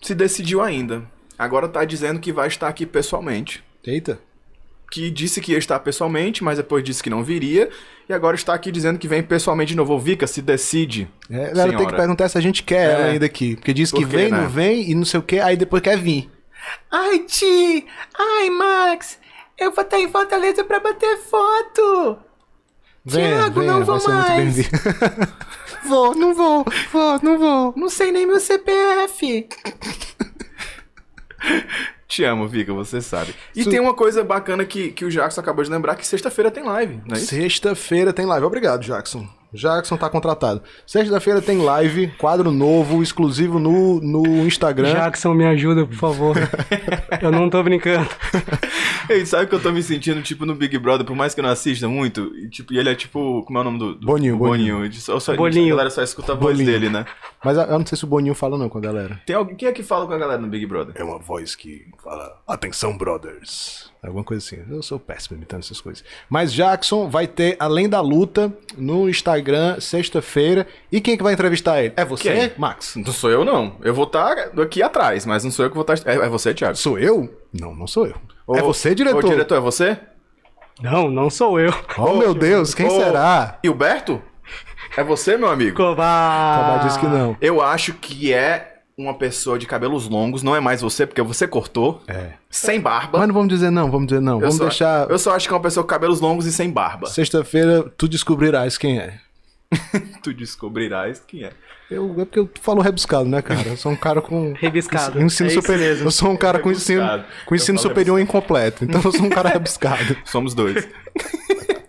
[0.01, 1.03] se decidiu ainda.
[1.37, 3.61] Agora tá dizendo que vai estar aqui pessoalmente.
[3.85, 4.17] Eita.
[4.93, 7.67] Que disse que ia estar pessoalmente, mas depois disse que não viria.
[8.07, 9.97] E agora está aqui dizendo que vem pessoalmente de novo.
[9.97, 11.09] Vika, se decide.
[11.31, 12.93] É, ela tem que perguntar se a gente quer é.
[12.93, 13.55] ela ainda aqui.
[13.55, 14.41] Porque diz que vem, né?
[14.41, 16.29] não vem e não sei o que, aí depois quer vir.
[16.91, 17.87] Ai, Ti!
[18.15, 19.17] Ai, Max!
[19.57, 22.19] Eu vou estar em Fortaleza pra bater foto!
[23.03, 24.69] Venha, Tiago, venha, não vou mais!
[25.89, 27.73] vou, não vou, vou, não vou.
[27.75, 29.47] Não sei nem meu CPF.
[32.13, 33.33] Te amo, Vika, você sabe.
[33.55, 33.71] E Su...
[33.71, 37.01] tem uma coisa bacana que, que o Jackson acabou de lembrar, que sexta-feira tem live,
[37.07, 37.25] não é isso?
[37.25, 38.45] Sexta-feira tem live.
[38.45, 39.27] Obrigado, Jackson.
[39.51, 40.61] Jackson tá contratado.
[40.85, 44.93] Sexta-feira tem live, quadro novo, exclusivo no, no Instagram.
[44.93, 46.35] Jackson, me ajuda, por favor.
[47.19, 48.07] eu não tô brincando.
[49.09, 51.43] Ei, sabe que eu tô me sentindo, tipo, no Big Brother, por mais que eu
[51.43, 53.95] não assista muito, e, tipo, e ele é tipo, como é o nome do...
[53.95, 54.75] do Boninho, Boninho.
[54.77, 54.93] Boninho.
[54.93, 55.67] Só, só, Boninho.
[55.73, 56.71] A galera só escuta a voz Boninho.
[56.71, 57.05] dele, né?
[57.43, 59.21] Mas eu não sei se o Boninho fala não com a galera.
[59.25, 60.95] Tem alguém, quem é que fala com a galera no Big Brother?
[60.97, 63.91] É uma voz que fala, atenção, brothers.
[64.01, 64.63] Alguma coisa assim.
[64.69, 66.03] Eu sou péssimo imitando essas coisas.
[66.29, 70.67] Mas Jackson vai ter Além da Luta no Instagram, sexta-feira.
[70.91, 71.93] E quem é que vai entrevistar ele?
[71.95, 72.51] É você, quem?
[72.57, 72.95] Max?
[72.95, 73.77] Não sou eu, não.
[73.81, 76.09] Eu vou estar aqui atrás, mas não sou eu que vou estar.
[76.09, 76.75] É, é você, Thiago?
[76.75, 77.33] Sou eu?
[77.53, 78.15] Não, não sou eu.
[78.45, 79.23] Ô, é você, diretor?
[79.23, 79.97] Ô, diretor, é você?
[80.81, 81.73] Não, não sou eu.
[81.97, 83.59] Oh, meu Deus, quem ô, será?
[83.63, 84.21] Hilberto?
[84.95, 85.75] É você, meu amigo?
[85.75, 86.55] Cobá.
[86.57, 87.35] Cobá disse que não.
[87.41, 91.47] Eu acho que é uma pessoa de cabelos longos, não é mais você, porque você
[91.47, 92.01] cortou.
[92.07, 92.33] É.
[92.49, 93.17] Sem barba.
[93.17, 94.35] Mas não vamos dizer não, vamos dizer não.
[94.35, 95.09] Eu vamos só, deixar.
[95.09, 97.07] Eu só acho que é uma pessoa com cabelos longos e sem barba.
[97.07, 99.19] Sexta-feira tu descobrirás quem é.
[100.21, 101.51] tu descobrirás quem é.
[101.89, 103.67] Eu, é porque eu falo rebuscado, né, cara?
[103.67, 104.53] Eu sou um cara com.
[104.53, 105.21] Rebuscado.
[105.21, 105.97] Ensino é superior.
[105.97, 108.39] Eu sou um cara com ensino, com ensino superior rebuscado.
[108.39, 108.83] incompleto.
[108.83, 110.17] Então eu sou um cara rebuscado.
[110.25, 110.87] Somos dois.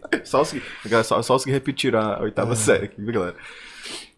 [0.24, 0.62] só, os que,
[1.04, 2.56] só, só os que repetiram a oitava é.
[2.56, 3.36] série aqui, galera?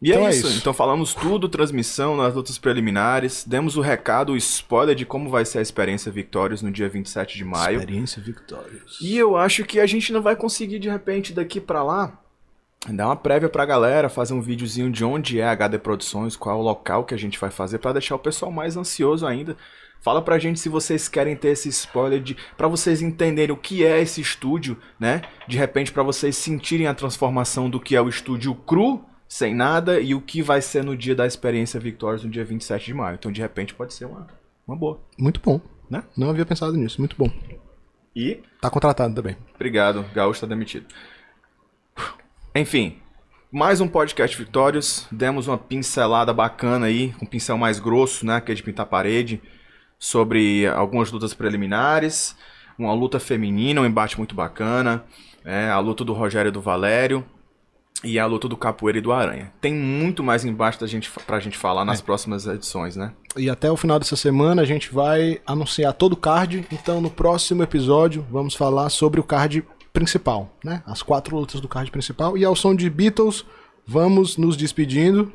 [0.01, 0.47] E então é, isso.
[0.47, 0.59] é, isso.
[0.59, 5.45] Então falamos tudo, transmissão nas lutas preliminares, demos o recado, o spoiler de como vai
[5.45, 7.79] ser a experiência Victorious no dia 27 de maio.
[7.79, 8.99] Experiência Victorious.
[9.01, 12.21] E eu acho que a gente não vai conseguir de repente daqui para lá
[12.89, 16.57] dar uma prévia pra galera, fazer um videozinho de onde é a HD Produções, qual
[16.57, 19.57] é o local que a gente vai fazer para deixar o pessoal mais ansioso ainda.
[20.01, 23.85] Fala pra gente se vocês querem ter esse spoiler de para vocês entenderem o que
[23.85, 25.23] é esse estúdio, né?
[25.49, 30.01] De repente para vocês sentirem a transformação do que é o estúdio cru sem nada
[30.01, 33.17] e o que vai ser no dia da experiência Victorious no dia 27 de maio.
[33.17, 34.27] Então, de repente, pode ser uma,
[34.67, 35.01] uma boa.
[35.19, 35.61] Muito bom.
[35.91, 36.03] Né?
[36.17, 37.01] Não havia pensado nisso.
[37.01, 37.31] Muito bom.
[38.15, 38.41] E?
[38.61, 39.37] Tá contratado também.
[39.55, 40.05] Obrigado.
[40.15, 40.87] Gaúcho tá demitido.
[42.55, 42.99] Enfim,
[43.53, 45.07] mais um podcast Victorious.
[45.11, 48.41] Demos uma pincelada bacana aí, com um pincel mais grosso, né?
[48.41, 49.43] Que é de pintar parede,
[49.99, 52.37] sobre algumas lutas preliminares,
[52.79, 55.05] uma luta feminina, um embate muito bacana,
[55.45, 57.25] é, a luta do Rogério e do Valério,
[58.05, 59.53] e a luta do Capoeira e do Aranha.
[59.61, 62.03] Tem muito mais embaixo da gente, pra gente falar nas é.
[62.03, 63.13] próximas edições, né?
[63.37, 66.67] E até o final dessa semana a gente vai anunciar todo o card.
[66.71, 70.83] Então no próximo episódio vamos falar sobre o card principal, né?
[70.87, 72.37] As quatro lutas do card principal.
[72.37, 73.45] E ao som de Beatles,
[73.87, 75.33] vamos nos despedindo.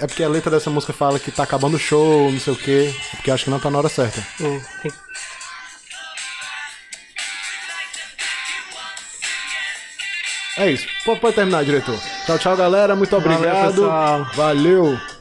[0.00, 2.56] É porque a letra dessa música fala que tá acabando o show, não sei o
[2.56, 2.94] quê.
[3.12, 4.26] É porque acho que não tá na hora certa.
[4.40, 4.90] Hum, tem...
[10.56, 10.86] É isso.
[11.04, 11.98] Pode terminar, diretor.
[12.26, 12.96] Tchau, tchau, galera.
[12.96, 13.86] Muito obrigado.
[13.86, 14.26] Valeu.
[14.34, 15.19] Valeu.